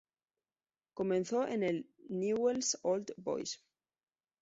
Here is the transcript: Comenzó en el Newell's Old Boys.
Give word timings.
Comenzó 0.95 1.45
en 1.45 1.61
el 1.61 1.87
Newell's 2.09 2.75
Old 2.81 3.11
Boys. 3.17 3.63